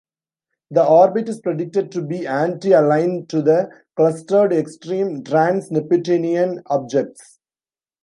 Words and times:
The 0.71 0.83
orbit 0.83 1.29
is 1.29 1.41
predicted 1.41 1.91
to 1.91 2.01
be 2.01 2.25
anti-aligned 2.25 3.29
to 3.29 3.43
the 3.43 3.69
clustered 3.95 4.51
extreme 4.51 5.23
trans-Neptunian 5.23 6.63
objects. 6.65 7.37